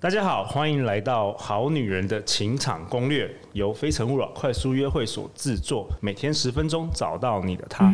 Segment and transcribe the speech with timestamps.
[0.00, 7.92] 大家好，欢迎来到《好女人的情场攻略》，由非诚勿扰快速约会所制作，每天十分钟，找到你的他。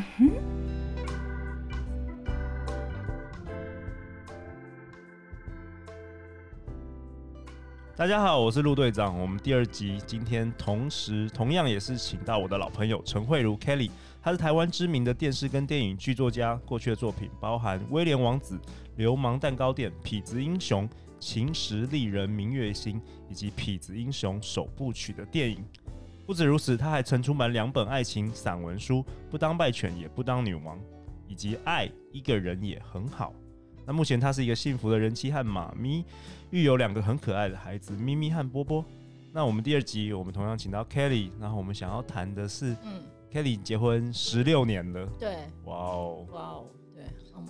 [7.96, 9.18] 大家好，我是陆队长。
[9.18, 13.90] 我们第二集今天同时同样也是请到我的老朋友陈慧如 Kelly，
[14.20, 18.56] 她是台湾知名的电视跟电影剧作家，过去的作品包含《威廉王子》、
[18.96, 20.86] 《流氓蛋糕店》、《痞子英雄》。
[21.24, 23.00] 秦时丽人明月心
[23.30, 25.64] 以及痞子英雄首部曲的电影。
[26.26, 28.96] 不止如此，他还曾出版两本爱情散文书，
[29.30, 30.76] 《不当败犬也不当女王》，
[31.26, 33.30] 以及《爱一个人也很好》。
[33.86, 36.04] 那目前他是一个幸福的人妻和妈咪，
[36.50, 38.84] 育有两个很可爱的孩子咪咪和波波。
[39.32, 43.02] 那我们第二集我们同样请到 Kelly，然后我们想要谈的是，嗯
[43.32, 46.26] ，Kelly 结婚十六年了，对，哇哦，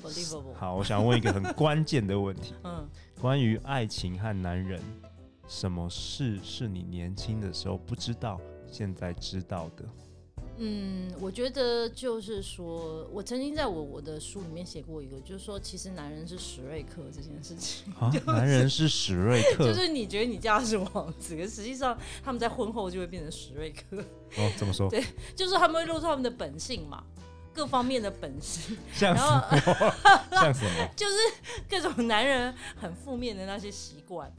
[0.05, 0.55] ，unbelievable。
[0.55, 2.89] 好，我想问一个很关键的问题， 嗯。
[3.21, 4.81] 关于爱情和男人，
[5.49, 8.39] 什么事是你年轻的时候不知道，
[8.71, 9.85] 现在知道的？
[10.59, 17.93] 嗯，我觉得就是说，我曾经在我我的书里面写过一个，就是说，其实男人是史瑞克这件事情。
[17.95, 23.97] 啊， 男人是史瑞克，就是你觉得你嫁的是王子，可实际上他们在婚后就会变成史瑞克。
[24.37, 24.89] 哦，怎么说？
[24.91, 25.03] 对，
[25.35, 27.03] 就是他们会露出他们的本性嘛。
[27.55, 29.95] 各方面的本事， 像什么？
[30.33, 30.89] 像什么？
[30.97, 31.15] 就是
[31.71, 34.31] 各种男人很负面的那些习惯。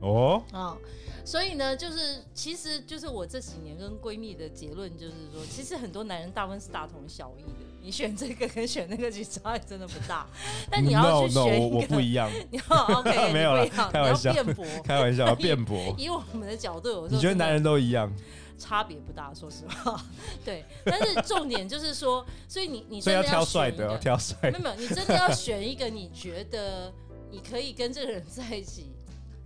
[0.00, 0.76] 哦，啊，
[1.24, 7.66] 所以呢，就是其实就是我这几年跟闺蜜的结论就是说，其实很多男人大部分是大同小异的。
[7.80, 10.26] 你选这个跟选那个其实差异真的不大，
[10.70, 12.30] 但你要去选一个，我不一样。
[12.50, 15.94] 你要 OK，没有了，开玩笑，辩驳，开玩笑，辩驳。
[15.98, 18.10] 以我们的角度，我说你觉得男人都一样？
[18.58, 20.02] 差别不大，说实话，
[20.44, 20.64] 对。
[20.84, 24.36] 但是重点就是说，所以你你真的要挑帅的，挑帅。
[24.42, 26.92] 没有没有，你真的要选一个你觉得
[27.30, 28.92] 你可以跟这个人在一起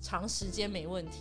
[0.00, 1.20] 长时间没问题。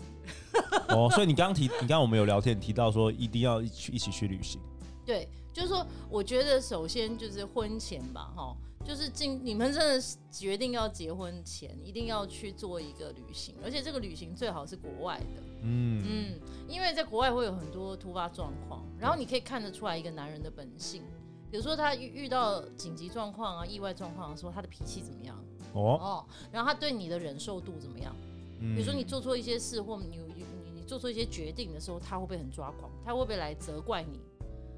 [0.89, 4.59] 哦，所以你刚刚提，你刚刚我们有聊天，提到说一定要一起一起去旅行。
[5.05, 8.55] 对，就是说，我觉得首先就是婚前吧，哈。
[8.87, 16.39] 就是进你们真的决定要结婚前，一定要去做一个旅行，而且这个旅行最好是国外的，嗯嗯，
[16.69, 21.03] 因为在国外会有很多突发状况，然后你可以看得出来一个男人的本性，
[21.51, 25.37] 比如说他遇遇到紧急状况啊、意外状况的时候，他的脾气怎么样？
[25.73, 28.15] 哦哦，然后他对你的忍受度怎么样？
[28.61, 30.45] 嗯，比如说你做错一些事，或你你
[30.75, 32.89] 你做错一些决定的时候，他会不会很抓狂？
[33.03, 34.21] 他会不会来责怪你？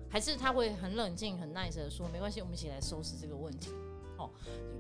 [0.10, 3.70] 还是他会很冷静、很 nice 的说，没关系，我们一起来收拾这个问题。
[4.20, 4.30] 哦，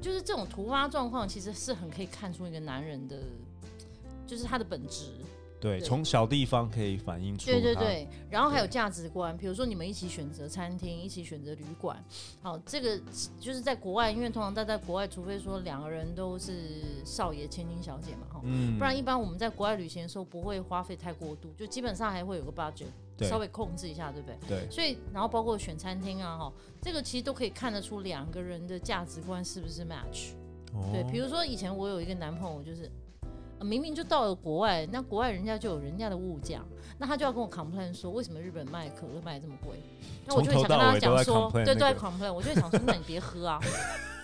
[0.01, 3.17] 就是这种突发状况，其实是很可以看出一个男人的，
[4.27, 5.13] 就是他的本质。
[5.59, 7.45] 对，从小地方可以反映出。
[7.45, 12.01] 对对对，然后还有价值观，比如说你们一起选择餐厅，一起选择旅馆。
[12.41, 12.99] 好，这个
[13.39, 22.87] 就是在国外，因为通常在在国外，除非说两个人都是少爷千金小姐嘛，哈，嗯，不然一般我们在国外旅行的时候不会花费太过度，就基本上还会有个 budget。
[23.21, 24.37] 稍微控制一下，对不对？
[24.47, 24.71] 对。
[24.71, 30.29] 所以，然后包括选餐厅啊，哈，这个其实都可以看得出两个人的价值观是不是 match。
[30.73, 30.89] 哦。
[30.93, 32.89] 对，比如说以前我有一个男朋友，就是
[33.61, 36.61] 明明就到了国外，那国外人家就有人家的物价，
[36.97, 39.77] 那他就要跟我 complain 说，为什么日本卖可乐卖这么贵？
[40.25, 43.59] 那我就会想跟他讲说，对，都在 complain，我就会想说，那你别喝啊。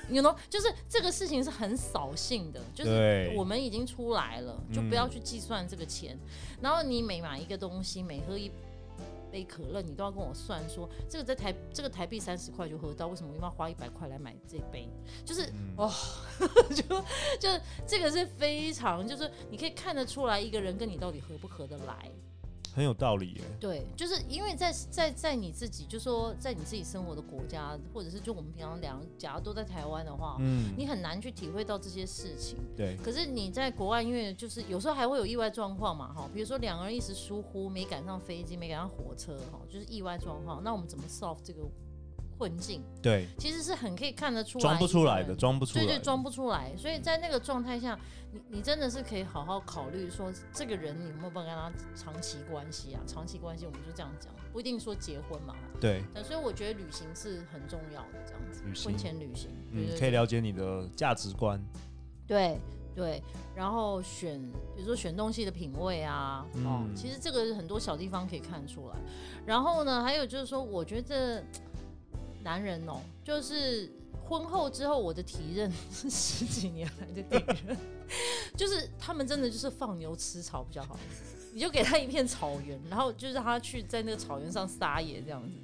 [0.09, 6.17] You know，就是这个事情是很扫兴的，就是我们已经出来了，就不要去计算这个钱。
[6.61, 8.51] 然后你每买一个东西，每喝一。
[9.35, 14.87] 杯可乐，你都要跟我算说，这个在台这个台币三十块就喝到，为什么我要花一百块来买这杯？
[15.25, 15.91] 就是哦，
[16.73, 16.81] 就
[17.37, 22.09] 就这个是非常，就是你可以看得出来一个人跟你到底合不合得来。
[22.75, 23.41] 很有道理耶。
[23.59, 32.57] 对，就是因为在在在你自己，就说在你自己生活的国家，或者是就我们平常两假如都在台湾的话，嗯，你很难去体会到这些事情。
[32.75, 32.97] 对。
[32.97, 41.61] 可是你在国外，因为就是有时候还会有意外状况嘛，哈，比如说两个人一时疏忽，没赶上飞机，没赶上火车，哈，就是意外状况，那我们怎么 solve 这个？
[42.37, 46.75] 困境，对，其实是很可以看得出来，装不出来的，装不出来，对对，装不出来。
[46.77, 47.97] 所以在那个状态下，
[48.31, 52.99] 你你真的是可以好好考虑说，这个人你有没有办法跟他长期关系啊？
[53.07, 55.55] 长期关系，我们就这样讲，不一定说结婚嘛。
[55.79, 56.03] 对。
[56.23, 58.63] 所以我觉得旅行是很重要的，这样子。
[58.83, 61.63] 婚前旅行，嗯，对对对，可以了解你的价值观。
[62.27, 62.57] 对
[62.93, 63.23] 对，
[63.55, 64.41] 然后选，
[64.75, 68.95] 比如说选东西的品味啊，嗯、哦，其实这个很多小地方可以看出来。
[69.45, 71.41] 然后呢，还有就是说，我觉得。
[72.45, 73.91] 男人哦，就是
[74.23, 77.75] 婚后之后，我的体认是十几年来的体认，
[78.55, 80.95] 就是他们真的就是放牛吃草比较好，
[81.51, 85.57] 你就给他一片草原，然后就让他去在那个草原上撒野这样子，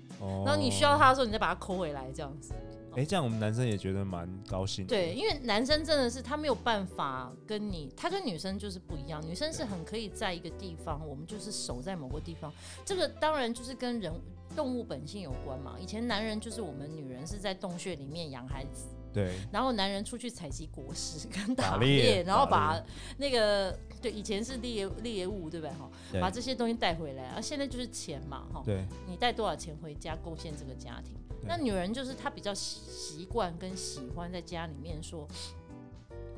[0.43, 2.51] 然后你需要他的时候，你再把他抠回来这样子。
[2.93, 4.85] 哎、欸，这样我们男生也觉得蛮高兴。
[4.85, 9.25] 对，因为男生真的是他没有办法跟你，他跟女生就是不一样。
[9.25, 12.51] 女生是很可以在一个地方，我们就是守在某个地方。
[12.83, 14.11] 这个当然就是跟人
[14.55, 15.75] 动物本性有关嘛。
[15.79, 18.87] 以前男人就是我们女人是在洞穴里面养孩子。
[19.13, 22.81] 对，然后男人出去采集果实 跟打猎，然后把
[23.17, 25.91] 那个对以前是猎猎物，对不对哈？
[26.21, 28.63] 把这些东西带回来，而现在就是钱嘛哈。
[28.65, 31.13] 对，你带多少钱回家，贡献这个家庭。
[31.43, 35.27] 那女人就是她比较习惯跟喜欢在家里面说，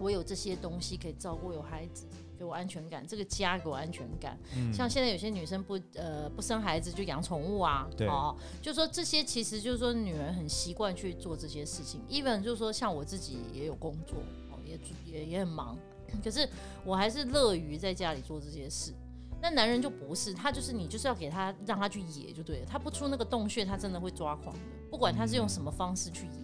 [0.03, 2.05] 我有这些东西可以照顾，有孩子。
[2.35, 4.37] 给我安全感，这个家给我安全感。
[4.57, 12.01] 嗯、像现在有些女生不呃不生孩子就养宠物啊，对哦，就说这些其实就是说女人很习惯去做这些事情。
[12.09, 14.17] even 就是说像我自己也有工作，
[14.51, 15.77] 哦，也也也很忙，
[16.23, 16.49] 可是
[16.83, 18.91] 我还是乐于在家里做这些事。
[19.39, 26.42] 那男人就不是，他就是你就是要给他让他去野就对了，他不出那个洞穴，他真的会抓狂的，不管他是用什么方式去野。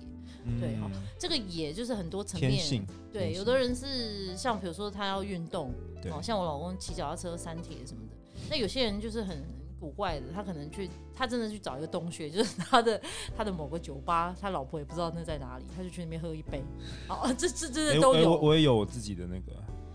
[0.59, 2.85] 对哈，这个也就是很多层面。
[3.11, 5.73] 对，有的人是像比如说他要运动，
[6.11, 8.15] 哦，像我老公骑脚踏车、山铁什么的。
[8.49, 9.43] 那有些人就是很
[9.79, 13.01] 古怪的，他可能去，他真的去找一个洞穴，就是他的
[13.35, 16.63] 他的某个酒吧，他老婆也不知道那在哪里，他就去那边喝一杯。
[17.07, 18.31] 哦，这这这都有。
[18.31, 19.53] 我我也有我自己的那个，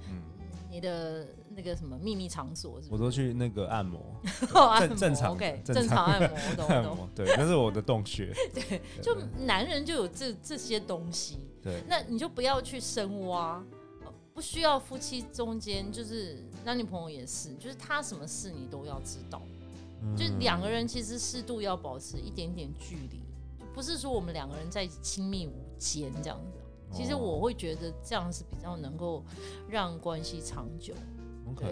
[0.09, 0.23] 嗯，
[0.71, 1.27] 你的。
[1.57, 3.03] 那个什么秘密场所是不是？
[3.03, 4.01] 我都去那个按摩，
[4.81, 7.09] 正正常，OK，正常按摩，我 懂，我懂。
[7.15, 8.33] 对，那是我的洞穴。
[8.53, 9.17] 对，就
[9.47, 11.39] 男人就有这这些东西。
[11.63, 13.65] 对，那你就不要去深挖，
[14.35, 19.41] 不需要夫妻中间就是男女朋友也是，就是他什么事你都要知道，
[20.17, 23.21] 就两个人其实适度要保持一点点距离，
[23.59, 26.59] 就不是说我们两个人在亲密无间这样子。
[26.93, 29.25] 其实我会觉得这样是比较能够
[29.69, 30.95] 让关系长久。
[31.51, 31.67] OK，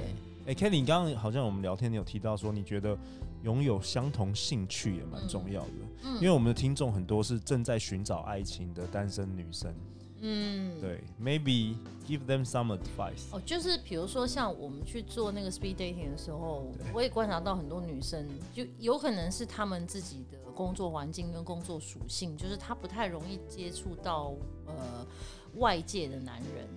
[0.47, 2.97] 哎，Kelly，你刚刚好像我们聊天，你有提到说你觉得
[3.43, 5.71] 拥有相同兴趣也蛮重要的，
[6.05, 9.75] 嗯，因为我们的听众很多是正在寻找爱情的单身女生，
[10.21, 11.75] 嗯，对，Maybe
[12.07, 13.33] give them some advice。
[13.33, 24.35] 哦，就是比如说像我们去做那个 speed dating 的时候，我也观察到很多女生，就有可能是她们自己的工作环境跟工作属性，就是她不太容易接触到
[24.67, 25.07] 呃
[25.55, 26.69] 外界的男人。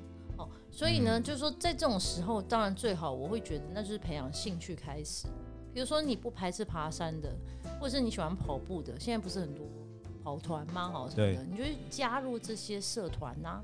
[0.76, 5.26] 哦，所以呢，嗯、就是说，在这种时候，当然最好，我会觉得那就是培养兴趣开始。
[5.74, 7.34] 比如说，你不排斥爬山的，
[7.80, 9.66] 或者是你喜欢跑步的，现在不是很多
[10.24, 10.90] 跑团吗？
[10.92, 13.64] 好什么的，你就去加入这些社团呐、啊，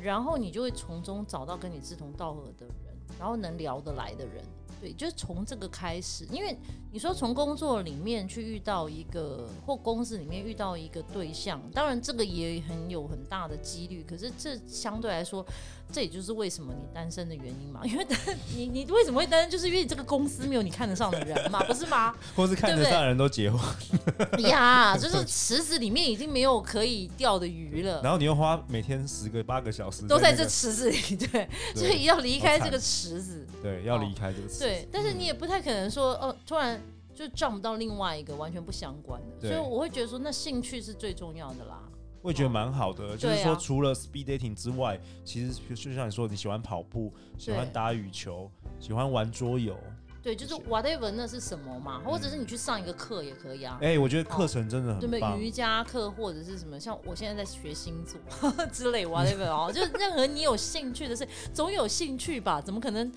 [0.00, 4.44] 然后你就会从中找到跟你志同道合的人，然后能聊得来的人。
[4.80, 6.56] 对，就是从这个开始，因为
[6.92, 15.44] 你说从工作里面去遇到一个，或公司里面遇到一个对象，当然这个也很有很大的几率，可是这相对来说。
[15.92, 18.16] 这也就是为什么你单身的原因嘛，因为单
[18.54, 22.14] 你你为什么会单身，就是因为你这个公司没有你看得上的人嘛，不是吗？
[22.36, 23.60] 或是看得上的人都结婚
[24.46, 28.00] 呀，就是池子里面已经没有可以钓的鱼了。
[28.04, 34.60] 然后你又花每天十个八个小时都在这池子里，对，所以要离开这个池子，对，要离开这个池子。
[34.70, 36.80] 对，但是你也不太可能说哦，突然
[37.14, 41.82] 就撞不到另外一个完全不相关的，所以我会觉得说，那兴趣是最重要的啦。
[42.22, 49.74] 我也觉得蛮好的，就是说除了 speed dating 之外，其实就像你说，你喜欢跑步，喜欢打羽球，喜欢玩桌游，
[50.22, 53.78] 对，就是 whatever 那是什么嘛，或者是你去上一个课也可以啊。
[53.80, 55.40] 哎，我觉得课程真的很棒，对不对？
[55.42, 58.20] 瑜伽课或者是什么，像我现在在学星座
[58.70, 62.60] 之类 whatever 哦，就任何你有兴趣的事，总有兴趣吧？
[62.60, 63.10] 怎么可能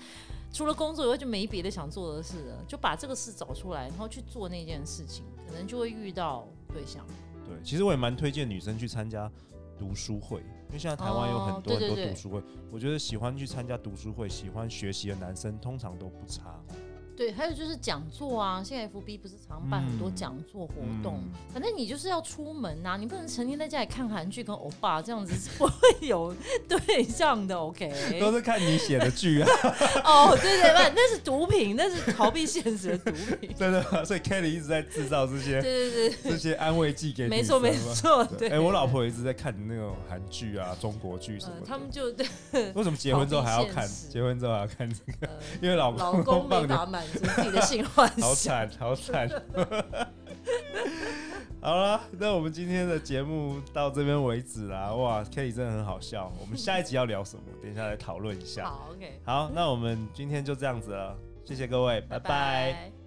[0.54, 2.64] 除了工作以外就没别的想做的事了？
[2.68, 7.04] 就把这个事找出来，然后去做那件事情，可能就会遇到对象。
[7.44, 9.28] 对，其实我也蛮推荐女生去参加
[9.76, 16.62] 读书会，因为现在台湾有很多很多读书会，我觉得喜欢去参加读书会、喜欢学习的男生通常都不差。
[17.16, 25.72] 对，还有就是讲座啊，现在 FB 不是常办很多讲座活动，嗯、反正你就是要出门呐、啊，你不能成天在家里看韩剧跟欧巴这样子 是不会
[26.06, 26.34] 有
[26.68, 27.92] 对象的，OK？
[28.20, 29.48] 都是看你写的剧啊。
[30.04, 33.54] 哦，对对对，那是毒品，那是逃避现实的毒品。
[33.56, 37.30] 真的，所以 Kelly 一直在制造这些，对对对，这些安慰剂给你。
[37.30, 38.48] 没错没错，对。
[38.48, 41.66] 哎，我老婆一直在看那种韩剧啊，中国剧什么的。
[41.66, 42.26] 他们就对。
[42.74, 43.88] 为什么结婚之后还要看？
[44.10, 45.28] 结婚之后还要看这个？
[45.62, 48.20] 因为老公老公没打满足自己的性幻想。
[48.28, 49.28] 好惨，好惨。
[51.60, 54.92] 好了，那我们今天的节目到这边为止啦。
[54.92, 56.32] 哇，Kitty 真的很好笑。
[56.40, 57.42] 我们下一集要聊什么？
[57.62, 58.66] 等一下来讨论一下。
[58.66, 59.20] 好，OK。
[59.24, 61.16] 好，那我们今天就这样子了。
[61.44, 62.28] 谢谢各位，拜拜。
[62.28, 63.03] 拜拜。